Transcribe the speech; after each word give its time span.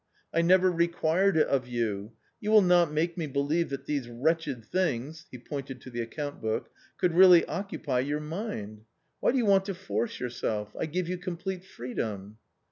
I 0.33 0.41
never 0.41 0.71
required 0.71 1.37
it 1.37 1.45
of 1.45 1.67
you; 1.67 2.13
you 2.39 2.49
will 2.49 2.63
not 2.63 2.91
make 2.91 3.17
me 3.19 3.27
believe 3.27 3.69
that 3.69 3.85
these 3.85 4.09
wretched 4.09 4.65
things 4.65 5.27
(he 5.29 5.37
pointed 5.37 5.79
to 5.81 5.91
the 5.91 6.01
account 6.01 6.41
book) 6.41 6.71
could 6.97 7.13
really 7.13 7.45
occupy 7.45 7.99
your 7.99 8.19
mind. 8.19 8.81
Why 9.19 9.31
do 9.31 9.37
you 9.37 9.45
want 9.45 9.65
to 9.65 9.75
force 9.75 10.19
yourself? 10.19 10.75
I 10.75 10.87
give 10.87 11.07
you 11.07 11.19
complete 11.19 11.63
freedom." 11.63 12.39